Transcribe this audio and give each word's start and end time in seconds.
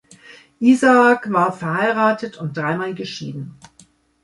Isaac 0.59 1.31
war 1.31 1.53
verheiratet 1.53 2.35
und 2.37 2.57
dreimal 2.57 2.95
geschieden. 2.95 3.59